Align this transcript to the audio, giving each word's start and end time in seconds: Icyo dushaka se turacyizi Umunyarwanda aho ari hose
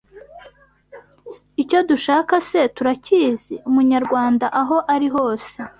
Icyo 1.61 1.79
dushaka 1.89 2.33
se 2.49 2.59
turacyizi 2.75 3.55
Umunyarwanda 3.69 4.45
aho 4.61 4.77
ari 4.93 5.07
hose 5.15 5.53